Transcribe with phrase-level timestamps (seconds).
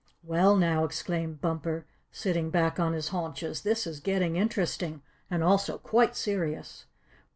[0.23, 5.77] "Well, now," exclaimed Bumper, sitting back on his haunches, "this is getting interesting, and also
[5.77, 6.85] quite serious.